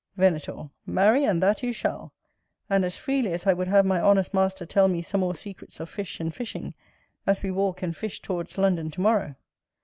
[0.17, 0.71] Venator.
[0.87, 2.11] Marry, and that you shall;
[2.71, 5.79] and as freely as I would have my honest master tell me some more secrets
[5.79, 6.73] of fish and fishing,
[7.27, 9.35] as we walk and fish towards London to morrow.